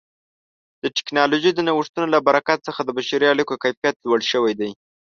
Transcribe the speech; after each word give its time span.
د 0.83 0.85
ټکنالوژۍ 0.95 1.51
د 1.55 1.59
نوښتونو 1.67 2.07
له 2.15 2.19
برکت 2.27 2.59
څخه 2.67 2.81
د 2.83 2.89
بشري 2.97 3.25
اړیکو 3.33 3.53
کیفیت 3.63 3.95
لوړ 4.05 4.19
شوی 4.31 4.53
دی. 4.59 4.71